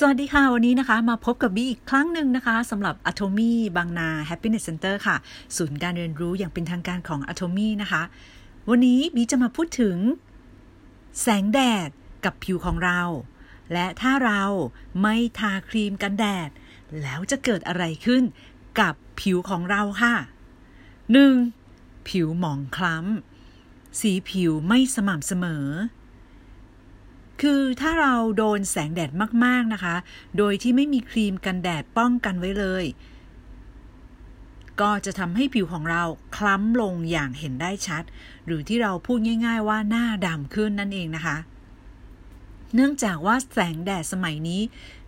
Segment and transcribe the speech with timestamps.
[0.00, 5.16] สวัสดีค่ะ วันนี้นะคะ มาพบกับบีอีกครั้งหนึ่งนะคะสำหรับ Atomy บางนา Happiness Center ค่ะ
[5.56, 8.02] ศูนย์การเรียนรู้อย่างเป็นทางการของ Atomy นะคะ
[8.68, 9.96] วันนี้บีจะมาพูดถึง
[11.20, 11.90] แสงแดด
[12.24, 13.00] กับผิวของเรา
[13.72, 14.42] และถ้าเรา
[15.02, 16.50] ไม่ทาครีมกันแดด
[17.02, 18.22] แล้วจะเกิดอะไรขึ้น
[18.80, 20.14] กับผิวของเราค่ะ
[21.32, 22.08] 1.
[22.08, 25.66] ผิวหมองคล้ำ สีผิวไม่สม่ำเสมอ
[27.42, 29.10] คือถ้าเราโดนแสงแดด
[29.44, 29.96] มากๆนะคะ
[30.38, 32.84] โดยที่ไม่มีครีมกันแดดป้องกันไว้เลย
[34.80, 36.02] ก็จะทำให้ผิวของเรา
[36.36, 38.02] คล้ำลงอย่างเห็นได้ชัด
[38.46, 41.36] หรือที่เราพูดง่าย ๆ ว่าหน้าดำขึ้นนั่นเองนะคะ
[42.74, 44.62] เนื่องจากว่าแสงแดดสมัยนี้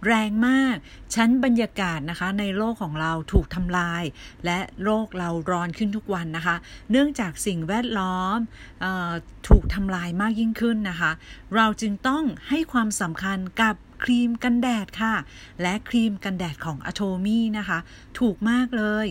[0.07, 0.77] แรงมาก
[1.15, 4.03] ชั้นบรรยากาศนะคะ ในโลกของเราถูกทำลาย
[4.45, 6.57] และโลกเราร้อนขึ้นทุกวันนะคะ
[6.91, 8.39] เนื่องจากสิ่งแวดล้อม
[8.85, 9.13] ออ
[9.49, 11.13] ถูกทำลายมากยิ่งขึ้นนะคะ
[11.57, 13.75] เราจึงต้องให้ความสำคัญกับ
[14.05, 15.15] ครีมกันแดดค่ะ
[15.63, 17.79] และครีมกันแดดของ a t o m y นะคะ
[18.19, 19.07] ถูกมากเลย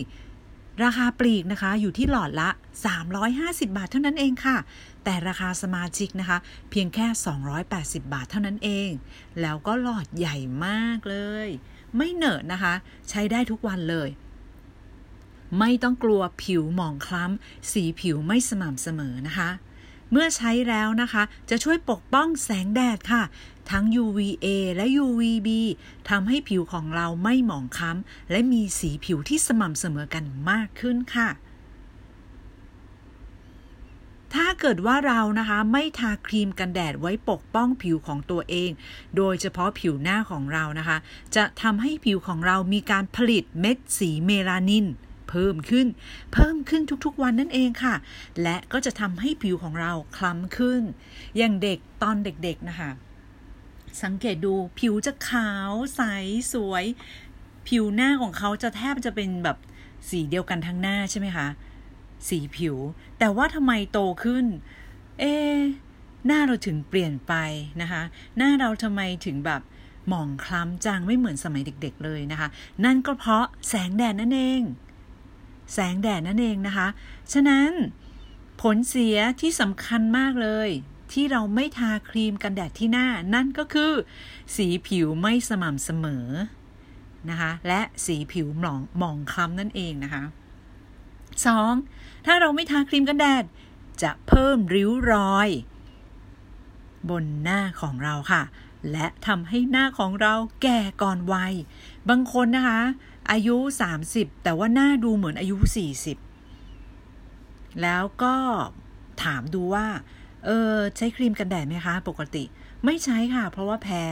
[0.82, 2.50] ราคาปลีกนะคะอยู่ที่หลอดละ
[3.12, 4.56] 350 บาทเท่านั้นเองค่ะ
[5.04, 6.38] แต่ราคาสมาชิกนะคะ
[6.70, 7.06] เพียงแค่
[7.60, 8.90] 280 บาทเท่านั้นเอง
[9.40, 11.48] แล้วก็หลอดใหญ่มากเลย
[11.96, 12.74] ไม่เหนอะนะคะ
[13.08, 14.08] ใช้ได้ทุกวันเลย
[15.58, 19.50] ไม่ต้องกลัวผิวหมองคล้ำ สีผิวไม่สม่ำเสมอนะคะ
[20.10, 23.22] เมื่อใช้แล้วนะคะ จะช่วยปกป้องแสงแดดค่ะ
[23.70, 25.48] ทั้ง UVA และ UVB
[26.10, 31.28] ทำให้ผิวของเราไม่หมองคล้ำ และมีสีผิวที่สม่ำเสมอกันมากขึ้นค่ะ
[34.34, 38.70] ถ้าเกิดว่าเรานะคะไม่ทาครีมกันแดดไว้ปกป้องผิวของตัวเอง
[39.16, 40.98] โดยเฉพาะผิวหน้าของเรานะคะ
[41.36, 44.86] จะทำให้ผิวของเรามีการผลิตเม็ดสีเมลานิน
[45.30, 45.86] เพิ่มขึ้น
[46.32, 47.94] เพิ่มขึ้นทุกๆวันนั่นเองค่ะ
[48.42, 50.82] และก็จะทำให้ผิวของเราคล้ำขึ้น
[51.36, 52.90] อย่างเด็กตอนเด็กๆนะคะ
[54.02, 56.02] สังเกตดูผิวจะขาวใส
[56.52, 56.84] สวย
[57.68, 59.56] ผิวหน้าของเขาจะแทบจะเป็นแบบ
[60.08, 61.46] สีเดียวกันทั้งหน้าใช่ไหมคะ
[62.28, 62.76] สีผิว
[63.18, 64.44] แต่ว่าทำไมโตขึ้น
[65.20, 65.34] เอ๊
[66.26, 67.34] หน้าเราถึงเปลี่ยนไป
[67.82, 68.02] นะคะ
[68.36, 69.62] หน้าเราทำไมถึงแบบ
[70.08, 72.48] หมองคล้ำจางไม่เหมือนสมัยเด็กๆเลยนะคะ
[72.84, 74.62] นั่นก็เพราะแสงแดดนั่นเอง
[75.72, 76.88] แสงแดดนั่นเองนะคะ
[77.32, 77.70] ฉะนั้น
[78.62, 80.68] ผลเสียที่สำคัญมากเลย
[81.12, 83.92] ที่เราไม่ทาครีมกันแดดที่หน้านั่นก็คือ
[84.56, 86.26] สีผิวไม่สม่ำเสมอ
[87.30, 90.22] นะคะและสีผิวหมองหมองคล้ำนั่นเองนะคะ
[91.44, 92.26] 2.
[92.26, 93.44] ถ้าเราไม่ทาครีมกันแดด
[94.02, 95.48] จะเพิ่มริ้วรอย
[97.10, 98.42] บนหน้าของเราค่ะ
[98.92, 101.54] และทำให้หน้าของเราแก่ก่อนวัย
[102.08, 102.80] บางคนนะคะ
[103.32, 103.56] อายุ
[104.00, 105.56] 30 แต่ว่าหน้าดูเหมือนอายุ
[106.66, 108.34] 40 แล้วก็
[109.22, 109.86] ถามดูว่า
[110.46, 112.44] เออใช้ครีมกันแดดไหมคะ ปกติ
[112.86, 114.04] ไม่ใช้ค่ะ เพราะว่าแพ้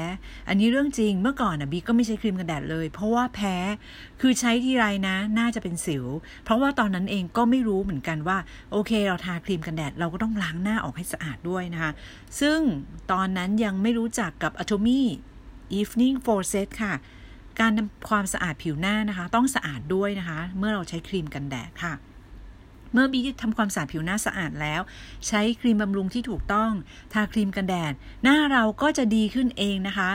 [0.48, 3.56] อันนี้เรื่องจริง เมื่อก่อนนะบีก็ไม่ใช้ครีมกันแดดเลย เพราะว่าแพ้
[4.20, 6.04] คือใช้ทีไรนะ น่าจะเป็นสิว
[6.44, 8.38] เพราะว่าตอนนั้นเองก็ไม่รู้เหมือนกันว่า
[8.72, 11.92] โอเค เราทาครีมกันแดด เราก็ต้องล้างหน้าออกให้สะอาดด้วยนะคะ
[12.40, 12.58] ซึ่ง
[13.12, 15.02] ตอนนั้นยังไม่รู้จักกับ Atomy
[15.78, 16.94] Evening f o r Set ค่ะ
[17.60, 21.94] การทำความสะอาดผิวหน้านะคะ ต้องสะอาดด้วยนะคะ เมื่อเราใช้ครีมกันแดดค่ะ
[22.92, 24.80] เมื่อบีทำความสะอาดผิวหน้าสะอาดแล้ว
[25.28, 26.70] ใช้ครีมบำรุงที่ถูกต้อง
[27.12, 27.92] ทาครีมกันแดด
[28.22, 30.10] หน้าเราก็จะดีขึ้นเองนะคะ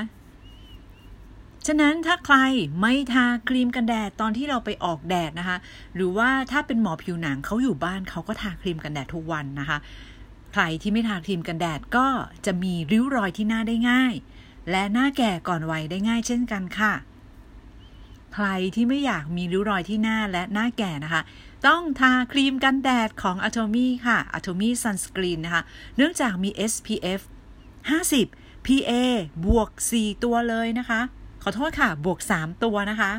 [1.68, 2.38] ฉะนั้นถ้าใคร
[2.82, 5.58] ไม่ทาครีมกันแดดตอนที่เราไปออกแดดนะคะ
[5.96, 9.78] หรือว่าถ้าเป็นหมอผิวหนังเขาอยู่บ้านเขาก็ทาครีมกันแดดทุกวันนะคะ
[10.54, 12.08] ใครที่ไม่ทาครีมกันแดดก็
[12.46, 14.14] จะมีริ้วรอยที่หน้าได้ง่าย
[14.72, 16.94] และหน้าแก่ก่อนวัยได้ง่ายเช่นกันค่ะ
[18.34, 21.22] ใครที่ไม่อยากมีริ้วรอยที่หน้าและหน้าแก่นะคะ
[21.68, 25.64] ต้องทาครีมกันแดดของ Atomy ค่ะ Atomy Sunscreen นะคะ
[25.98, 27.22] เนื่องจากมี SPF
[27.92, 28.92] 50 PA
[29.46, 31.02] บวก 4 ตัวเลยนะคะ
[31.44, 33.12] ขอโทษค่ะ บวก 3 ตัวนะคะ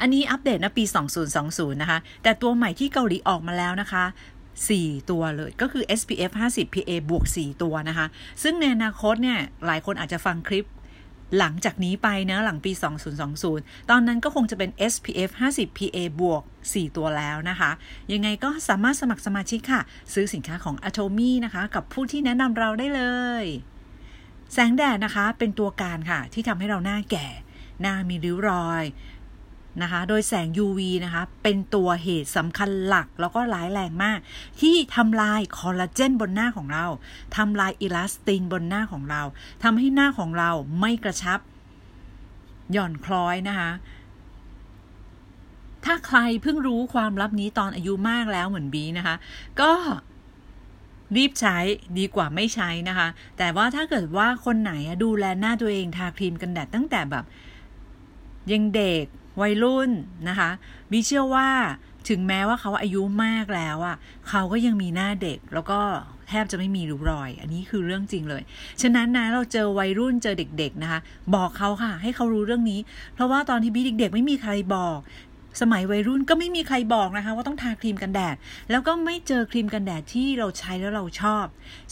[0.00, 0.84] อันนี้อัปเดตนะปี
[1.32, 4.04] 2020 นะคะ แต่ตัวใหม่ที่เกาหลีออกมาแล้วนะคะ
[4.56, 8.06] 4 ตัวเลย ก็คือ SPF 50 PA บวก 4 ตัวนะคะ
[8.42, 10.66] ซึ่งในอนาคตเนี่ย หลายคนอาจจะฟังคลิป
[11.38, 12.72] หลังจากนี้ไปนะหลังปี
[13.30, 17.70] 2020 ตอนนั้นก็คงจะเป็น SPF 50 PA บวก 4 ตัวแล้วนะคะ
[18.12, 19.80] ยังไงก็สามารถสมัครสมาชิกค่ะ
[20.12, 23.02] ซื้อสินค้าของ Atomy นะคะ กับผู้ที่แนะนำเราได้เล
[23.42, 23.44] ย
[24.52, 27.26] แสงแดดนะคะเป็นตัวการค่ะ ที่ทำให้เราหน้าแก่
[27.80, 28.84] หน้ามีริ้วรอย
[29.82, 34.18] นะคะ โดยแสง UV นะคะ เป็นตัวเหตุสำคัญหลักแล้วก็ร้ายแรงมาก
[34.60, 36.86] ที่ทำลายคอลลาเจนบนหน้าของเรา
[37.36, 39.22] ทำลายอิลาสตินบนหน้าของเรา
[39.62, 41.40] ทำให้หน้าของเราไม่กระชับ
[42.72, 43.70] หย่อนคล้อยนะคะ
[45.84, 49.16] ถ้าใครเพิ่งรู้ความลับนี้ตอนอายุมากแล้วเหมือนบีนะคะ
[49.60, 49.72] ก็
[51.16, 51.56] รีบใช้
[51.98, 53.08] ดีกว่าไม่ใช้นะคะ
[53.38, 54.72] แต่ว่าถ้าเกิดว่าคนไหน
[55.04, 57.24] ดูแลหน้าตัวเองทาครีมกันแดดตั้งแต่แบบ
[58.52, 59.06] ยังเด็ก
[59.40, 59.90] วัยรุ่น
[60.28, 60.50] นะคะ
[60.90, 61.48] บีเชื่อว่า
[62.08, 63.96] ถึงแม้ว่าเขาอายุมากแล้วอะ่ะ
[64.28, 65.80] เขาก็ยังมีหน้าเด็กแล้วก็
[66.28, 68.42] แทบจะไม่มีริ้วรอย อันนี้คือเรื่องจริงเลย
[68.82, 71.00] ฉะนั้นนะเราเจอวัยรุ่นเจอเด็ก ๆนะคะ
[71.34, 72.80] บอกเขาค่ะ ให้เขารู้เรื่องนี้
[73.14, 74.98] เพราะว่าตอนที่บีเด็ก ๆ ไม่มีใครบอก
[75.60, 78.36] สมัยวัยรุ่นก็ไม่มีใครบอกนะคะ ว่าต้องทาครีมกันแดด
[78.70, 81.44] แล้วก็ไม่เจอครีมกันแดดที่เราใช้แล้วเราชอบ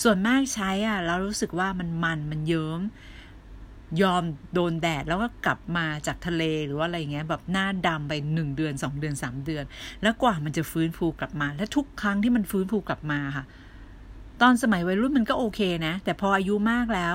[0.03, 2.81] ส่วนมากใช้อะเรารู้สึกว่ามันมันมันเยิ้ม
[4.03, 4.23] ยอม
[4.55, 9.65] โดนแดดแล้วก็กลับมาจากทะเลหรือว่าอะไรเงี้ยแบบหน้าดำไปหนึ่งเดือนสองเดือนสามเดือน
[10.03, 13.45] แล้วกว่ามันจะฟื้นฟูกลับมา และทุกครั้งที่มันฟื้นฟูกลับมาค่ะ
[14.43, 17.15] ตอนสมัยวัยรุ่นมันก็โอเคนะ แต่พออายุมากแล้ว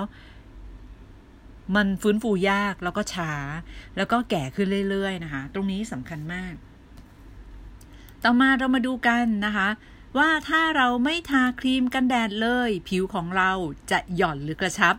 [1.76, 3.34] มันฟื้นฟูยากแล้วก็ช้า
[3.98, 6.54] แล้วก็แก่ขึ้นเรื่อยๆนะคะ ตรงนี้สำคัญมาก
[8.24, 9.70] ต่อมาเรามาดูกันนะคะ
[10.18, 13.52] ว่าถ้าเราไม่ทาครีมกันแดดเลย ผิวของเรา
[13.92, 14.96] จะหย่อนหรือกระชับ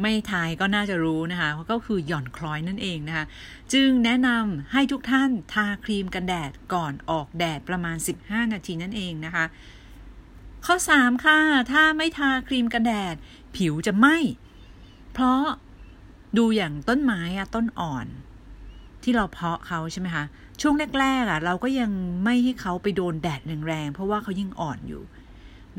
[0.00, 3.24] ไม่ทายก็น่าจะรู้นะคะ ก็คือหย่อนคล้อยนั่นเองนะคะ
[3.72, 9.44] จึงแนะนำให้ทุกท่านทาครีมกันแดดก่อนออกแดดประมาณ 15 นาทีนั่นเองนะคะ
[10.66, 11.38] ข้อ 3 ค่ะ
[11.72, 13.14] ถ้าไม่ทาครีมกันแดด
[13.56, 14.16] ผิวจะไหม้
[15.12, 15.42] เพราะ
[16.38, 18.06] ดูอย่างต้นไม้อะต้นอ่อน
[19.02, 20.24] ที่เราเพาะเขาใช่ไหมคะ
[20.60, 21.90] ช่วงแรกๆอะเราก็ยัง
[22.24, 25.02] ไม่ให้เขาไปโดนแดดแรงๆเพราะว่าเขายิ่งอ่อนอยู่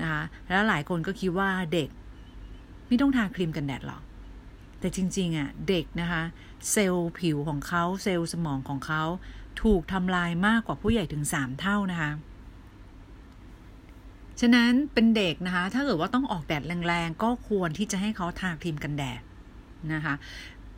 [0.01, 1.89] นะคะแล้วหลายคนก็คิดว่าเด็ก
[2.87, 4.02] ไม่ต้องทาครีมกันแดดหรอก
[4.83, 6.23] แต่จริงๆอะ่ะเด็กนะคะ
[6.71, 9.03] เซลล์ผิวของเขาเซลล์สมองของเขา
[9.61, 12.11] ถูกทำลายมากกว่าผู้ใหญ่ถึงสามเท่านะคะ
[14.39, 19.21] ฉะนั้นเป็นเด็กนะคะ ถ้าเกิดว่าต้องออกแดดแรงๆ ก็ควรที่จะให้เขาทาครีมกันแดด
[19.93, 20.13] นะคะ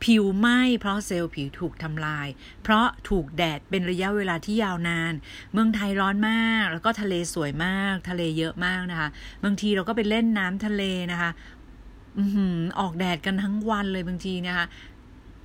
[0.04, 2.26] ผิวไหม้เพราะเซลล์ผิวถูกทำลาย
[2.62, 5.12] เพราะถูกแดดเป็นระยะเวลาที่ยาวนาน
[5.52, 9.08] เมืองไทยร้อนมาก แล้วก็ทะเลสวยมาก ทะเลเยอะมากนะคะ
[9.44, 10.82] บางทีเราก็ไปเล่นน้ำทะเล
[11.12, 11.30] นะคะ
[12.80, 14.66] ออกแดดกันทั้งวันเลยบางทีนะคะ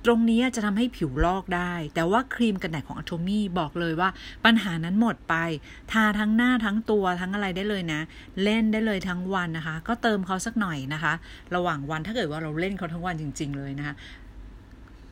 [0.06, 4.08] ตรงนี้จะทำให้ผิวลอกได้ แต่ว่าครีมกันแดดของอัตมี่บอกเลยว่า
[4.44, 5.34] ปัญหานั้นหมดไป
[5.92, 8.00] ทาทั้งหน้าทั้งตัวทั้งอะไรได้เลยนะ
[8.42, 11.12] เล่นได้เลยทั้งวันนะคะ ก็เติมเขาสักหน่อยนะคะ
[11.54, 13.94] ระหว่างวันถ้าเกิดว่าเราเล่นเขาทั้งวันจริง ๆ เลยนะคะ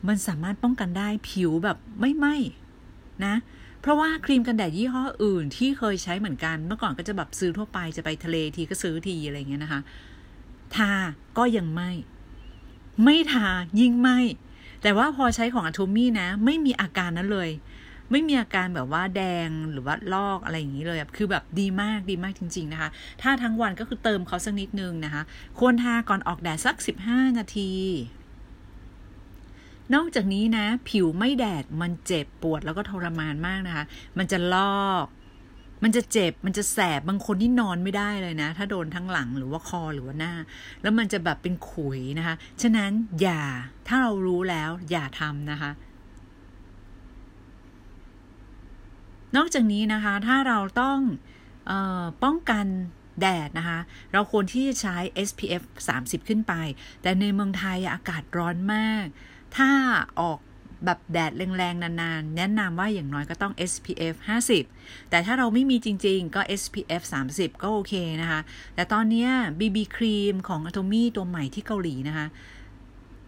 [0.07, 2.35] มันสามารถป้องกันได้ผิวแบบไม่ไหม้
[3.25, 3.35] นะ
[3.81, 9.81] เพราะว่าครีมกันแดดยี่ห้ออื่นที่เคยใช้เหมือนกัน เมื่อก่อนก็จะแบบซื้อทั่วไปจะไปทะเลทีก็ซื้อทีอะไรเงี้ยนะคะ
[10.77, 10.91] ทา
[11.37, 11.91] ก็ยังไม่
[13.03, 13.47] ไม่ทา
[13.79, 14.19] ยิ่งไม่
[14.81, 17.49] แต่ว่าพอใช้ของอะโทมี่นะ ไม่มีอาการนั้นเลย
[18.11, 22.89] ไม่มีอาการแบบว่าแดงหรือว่าลอกอะไรอย่างนี้เลยคือแบบดีมากดีมากจริง ๆนะคะ
[23.21, 25.23] ถ้าทั้งวันก็คือเติมเขาสักนิดนึงนะคะ
[25.59, 26.75] ควรทาก่อนออกแดดสัก
[27.07, 27.71] 15 นาที
[29.93, 33.85] นอกจากนี้นะ ผิวไม่แดดมันเจ็บปวดแล้วก็ทรมานมากนะคะ
[34.17, 35.05] มันจะลอก
[35.83, 40.33] มันจะเจ็บมันจะแสบบางคนที่นอนไม่ได้เลยนะ ถ้าโดนทั้งหลังหรือว่าคอหรือว่าหน้า
[40.81, 42.91] แล้วมันจะแบบเป็นขุยนะคะ ฉะนั้น
[43.21, 43.43] อย่า
[43.87, 45.71] ถ้าเรารู้แล้วอย่าทำนะคะ
[49.35, 50.99] นอกจากนี้นะคะ ถ้าเราต้อง
[51.69, 52.65] ออป้องกัน
[53.21, 53.79] แดดนะคะ
[54.13, 55.63] เราควรที่จะใช้ SPF
[55.97, 56.53] 30 ขึ้นไป
[57.01, 59.05] แต่ในเมืองไทยอากาศร้อนมาก
[59.57, 59.69] ถ้า
[60.19, 60.39] ออก
[60.85, 64.15] แบบแดดแรงๆ นานๆ แนะนำว่าอย่างน้อยก็ต้อง SPF
[64.61, 67.01] 50 แต่ถ้าเราไม่มีจริงๆ ก็ SPF
[67.31, 68.39] 30 ก็โอเคนะคะ
[68.75, 69.27] แต่ตอนนี้
[69.59, 72.27] BB ครีมของ Atomy ตัวใหม่ที่เกาหลีนะคะ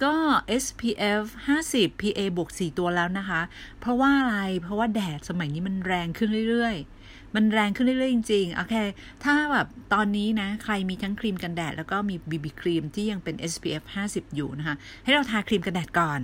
[0.03, 0.15] ก็
[0.63, 1.23] SPF
[1.63, 3.41] 50 PA บวก 4 ตัวแล้วนะคะ
[3.79, 8.75] เพราะว่าอะไร เพราะว่าแดดสมัยนี้มันแรงขึ้นเรื่อยๆ มันแรงขึ้นเรื่อยๆ จริงๆ โอเค
[9.23, 16.19] ถ้าแบบตอนนี้นะ ใครมีทั้งครีมกันแดด แล้วก็มี BB ครีมที่ยังเป็น SPF 50 อยู่นะคะ ให้เราทาครีมกันแดดก่อน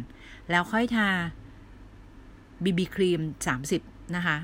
[0.52, 1.10] แล้วค่อยทา
[2.64, 3.22] บีบีครีม
[3.68, 4.38] 30 นะคะ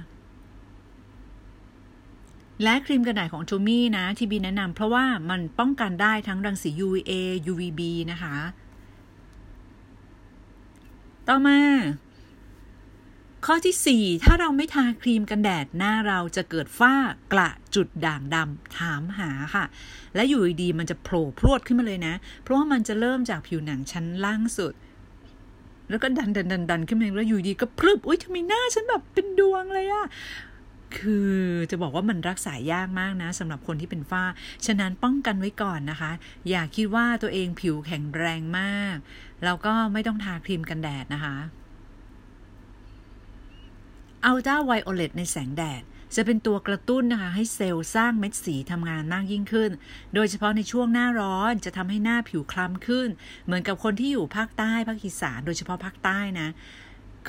[2.63, 7.11] และครีมกันแดดของจูมี่นะ ที่บีแนะนำเพราะว่ามันป้องกันได้ทั้งรังสี UVA
[7.51, 7.81] UVB
[8.11, 8.35] นะคะ
[11.27, 11.59] ต่อมา
[13.45, 16.95] ข้อที่ 4 ถ้าเราไม่ทาครีมกันแดดหน้าเราจะเกิดฝ้า
[17.33, 19.65] กระจุดด่างดำถามหาค่ะ
[20.15, 24.73] และอยู่ดีมันจะโผล่พรวดขึ้นมาเลยนะ เพราะว่ามันจะเริ่มจากผิวหนังชั้นล่างสุด
[25.89, 30.05] แล้วก็ดันดันดันดันขึ้นมาแล้วอยู่ดีก็พรึบอุ้ยทำไมหน้าฉันแบบเป็นดวงเลยอะ
[30.97, 31.33] คือ
[31.71, 34.23] จะบอกว่ามันรักษายากมากนะสำหรับคนที่เป็นฝ้า
[34.65, 36.11] ฉะนั้นป้องกันไว้ก่อนนะคะ
[36.49, 38.97] อย่าคิดว่าตัวเองผิวแข็งแรงมาก
[39.43, 41.35] แล้วก็ไม่ต้องทาครีมกันแดดนะคะ
[44.25, 45.83] อัลตราไวโอเลตในแสงแดด
[46.15, 49.71] จะเป็นตัวกระตุ้นนะคะให้เซลล์สร้างเม็ดสีทำงานมากยิ่งขึ้น
[50.15, 53.09] โดยเฉพาะในช่วงหน้าร้อนจะทำให้หน้าผิวคล้ำขึ้น
[53.45, 56.49] เหมือนกับคนที่อยู่ภาคใต้ภาคอีสานโดยเฉพาะภาคใต้นะ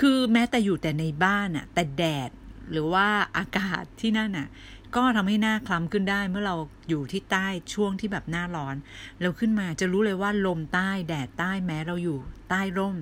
[0.00, 2.30] คือแม้แต่อยู่แต่ในบ้านอะแต่แดด
[2.72, 4.48] หรือว่าอากาศที่นั่นอะ
[4.96, 6.56] ก็ทำให้หน้าคล้ำขึ้นได้เมื่อเรา
[6.88, 8.76] อยู่ที่ใต้ช่วงที่แบบหน้าร้อน
[9.20, 12.18] เราขึ้นมาจะรู้เลยว่าลมใต้แดดใต้แม้เราอยู่
[12.50, 12.96] ใต้ร่ม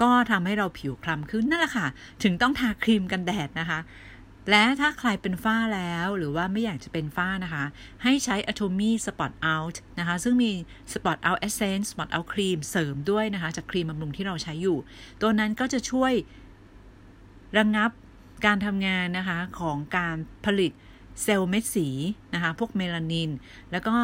[0.00, 1.86] ก็ทำให้เราผิวคล้ำขึ้นนั่นแหละค่ะ
[2.22, 3.80] ถึงต้องทาครีมกันแดดนะคะ
[4.50, 7.64] และถ้าใครเป็นฝ้าแล้วหรือว่าไม่อยากจะเป็นฝ้านะคะ
[8.02, 10.50] ให้ใช้ Atomy Spot Out นะคะ ซึ่งมี
[10.92, 14.78] Spot Out Essence Spot Out Cream เสริมด้วยนะคะ จากครีมบำรุงที่เราใช้อยู่
[15.20, 16.12] ตัวนั้นก็จะช่วย
[17.58, 17.90] ระงงับ
[18.46, 20.72] การทำงานนะคะของการผลิต
[21.22, 21.88] เซลล์เม็ดสี
[22.34, 23.30] นะคะพวกเมลานิน
[23.72, 23.94] แล้วก็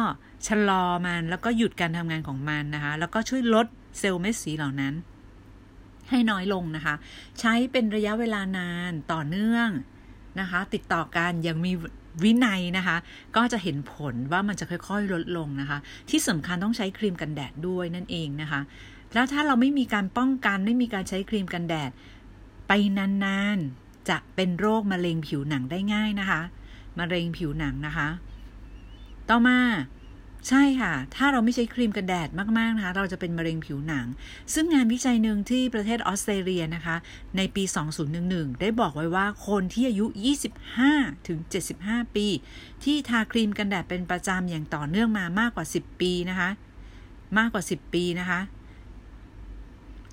[0.47, 3.67] ชะลอมันแล้วก็หยุดการทำงานของมันนะคะ แล้วก็ช่วยลด
[3.99, 4.93] เซลล์เม็ดสีเหล่านั้น
[6.09, 6.95] ให้น้อยลงนะคะ
[7.39, 9.69] ใช้เป็นระยะเวลานานต่อเนื่อง
[10.39, 11.71] นะคะ ติดต่อกันยังมี
[12.23, 12.97] วินัยนะคะ
[13.35, 15.77] ก็จะเห็นผลว่ามันจะค่อยๆลดลงนะคะ
[16.09, 18.61] ที่สำคัญต้องใช้ครีมกันแดดด้วยนั่นเองนะคะ
[19.13, 21.91] แล้วถ้าเราไม่มีการป้องกันไม่มีการใช้ครีมกันแดด
[22.67, 26.41] ไปนานๆ จะเป็นโรคมะเร็งผิวหนังได้ง่ายนะคะ
[26.99, 28.07] มะเร็งผิวหนังนะคะ
[29.29, 29.57] ต่อมา
[30.49, 34.07] ใช่ค่ะ ถ้าเราไม่ใช้ครีมกันแดดมากๆนะคะ เราจะเป็นมะเร็งผิวหนัง
[34.53, 36.95] ซึ่งงานวิจัยหนึ่งที่ประเทศออสเตรเลียนะคะ
[37.37, 37.63] ในปี
[38.13, 40.05] 2011 ได้บอกไว้ว่าคนที่อายุ
[40.67, 41.39] 25 ถึง
[41.77, 42.27] 75 ปี
[42.83, 46.49] ที่ทาครีมกันแดดเป็นประจำอย่างต่อเนื่องมามากกว่า 10 ปีนะคะ
[47.37, 48.39] มากกว่า 10 ปีนะคะ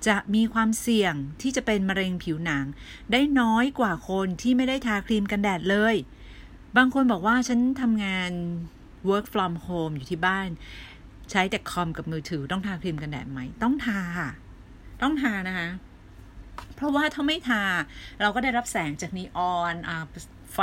[0.07, 2.65] จะมีความเสี่ยงที่จะเป็นมะเร็งผิวหนัง
[3.11, 5.95] ได้น้อยกว่าคนที่ไม่ได้ทาครีมกันแดดเลย
[6.77, 8.31] บางคนบอกว่าฉันทำงาน
[9.09, 10.49] work from home อยู่ที่บ้าน
[11.31, 14.29] ใช้แต่คอมกับมือถือต้องทาครีมกันแดดไหม ต้องทาค่ะ
[15.01, 15.67] ต้องทานะคะ
[16.75, 17.63] เพราะว่าถ้าไม่ทา
[18.21, 19.91] เราก็ได้รับแสงจากนีออนอ
[20.53, 20.59] ไฟ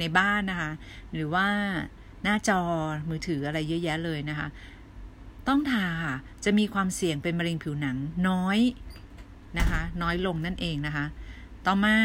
[0.00, 0.70] ในบ้านนะคะ
[1.14, 1.46] หรือว่า
[2.22, 2.60] หน้าจอ
[3.08, 4.48] มือถืออะไรเยอะแยะเลยนะคะ
[5.48, 7.96] ต้องทาค่ะ จะมีความเสี่ยงเป็นมะเร็งผิวหนัง
[8.28, 8.58] น้อย
[9.58, 11.04] นะคะ น้อยลงนั่นเองนะคะ
[11.66, 11.96] ต่อมา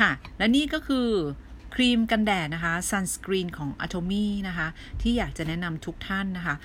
[0.00, 1.08] ค่ะ และนี่ก็คือ
[1.72, 4.68] ครีมกันแดดนะคะซันสกรีนของ Atomy นะคะ
[5.00, 6.56] ที่อยากจะแนะนำทุกท่านนะคะ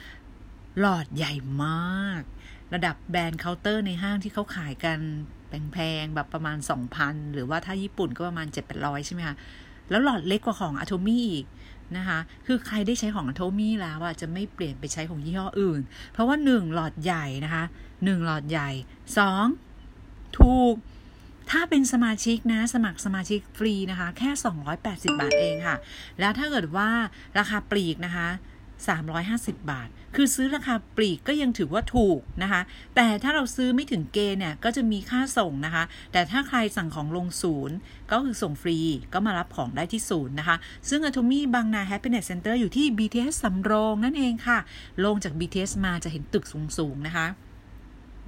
[0.79, 1.33] หลอดใหญ่
[1.63, 2.21] มาก
[2.73, 4.99] ระดับแบรนด์เคาน์เตอร์ในห้างที่เขาขายกัน
[5.73, 6.57] แพงๆ แบบประมาณ
[6.95, 8.47] 2,000 หรือว่าถ้าญี่ปุ่นก็ประมาณ
[8.77, 9.35] 7-800 ใช่ไหมคะ
[9.89, 11.45] แล้วหลอดเล็กกว่าของ Atomy อีก
[11.97, 18.69] นะคะ คือใครได้ใช้ของ Atomy แล้วอะจะไม่เปลี่ยนไปใช้ของยี่ห้ออื่น เพราะว่า 1 หลอดใหญ่นะคะ 1 หลอดใหญ่
[19.55, 20.75] 2 ถูก
[21.51, 24.31] ถ้าเป็นสมาชิกนะ สมัครสมาชิกฟรีนะคะ แค่
[24.75, 25.77] 280 บาทเองค่ะ
[26.19, 26.89] แล้วถ้าเกิดว่า
[27.37, 28.27] ราคาปลีกนะคะ
[28.97, 32.61] 350 บาท คือซื้อราคาปลีกก็ยังถือว่าถูกนะคะ
[32.95, 37.75] แต่ถ้าเราซื้อไม่ถึงเกณฑ์เนี่ย ก็จะมีค่าส่งนะคะ แต่ถ้าใครสั่งของลงศูนย์
[38.11, 38.77] ก็คือส่งฟรี
[39.13, 40.57] ก็มารับของได้ที่ศูนย์นะคะ
[40.89, 44.59] ซึ่งอะโทมี่บางนา Happiness Center อยู่ที่ BTS สำโรงนั่นเองค่ะ
[45.05, 46.45] ลงจาก BTS มาจะเห็นตึก
[46.77, 47.27] สูงๆนะคะ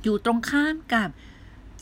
[0.03, 1.09] อยู่ตรงข้ามกับ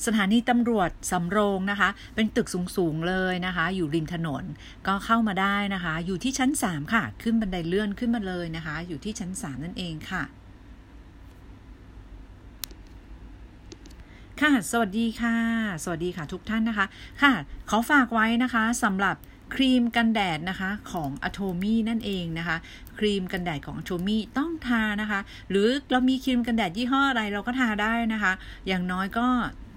[0.05, 4.43] สถานีตำรวจสำโรงนะคะ เป็นตึกสูงๆเลยนะคะ อยู่ริมถนน
[4.87, 10.23] ก็เข้ามาได้นะคะ อยู่ที่ชั้น 3 ค่ะ ขึ้นบันไดเลื่อนขึ้นมาเลยนะคะ อยู่ที่ชั้น 3 นั่นเองค่ะ
[14.41, 15.35] ค่ะ สวัสดีค่ะ
[15.83, 16.85] สวัสดีค่ะทุกท่านนะคะ
[17.21, 17.33] ค่ะ
[17.69, 19.15] ขอฝากไว้นะคะสำหรับ
[19.55, 22.57] ครีมกันแดดนะคะของ a t o m y นั่นเองนะคะ
[22.99, 28.33] ครีมกันแดดของ a t o m y ต้องทานะคะ หรือเรามีครีมกันแดดยี่ห้ออะไรเราก็ทาได้นะคะ
[28.67, 29.27] อย่างน้อยก็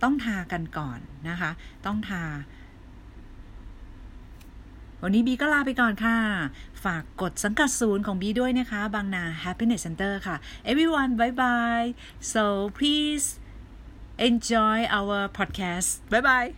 [0.03, 1.51] ต้องทากันก่อนนะคะ
[1.87, 2.25] ต้องทา
[5.03, 6.17] วันนี้บีก็ลาไปก่อนค่ะ
[6.85, 10.37] ฝากกดสังกัดศูนย์ของบีด้วยนะคะ บางนา Happiness Center ค่ะ
[10.71, 11.89] everyone bye bye
[12.33, 12.45] so
[12.79, 13.27] please
[14.29, 16.51] enjoy our podcast bye bye